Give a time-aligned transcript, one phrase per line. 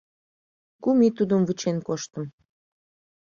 [0.83, 2.23] Кум ий тудым вучен коштым.